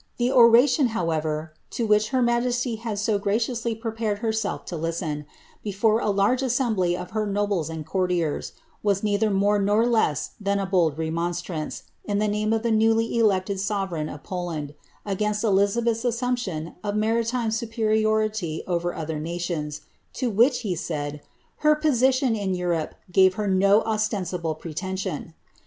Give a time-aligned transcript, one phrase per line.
[0.17, 5.27] The oration, however, which her majesty had so graciously prepared herself to listen,
[5.63, 10.65] before irge assembly of her nobles and courtiers, was neither more nor less ■ a
[10.65, 14.73] bold remonstrance, in the name of the newly elected sovereign Poland,
[15.05, 19.81] against Elizabeth's assumption of maritime superiority over •r nations,
[20.13, 21.21] to which, he said,
[21.57, 25.35] her position in Europe gave her no ensiUe pretension.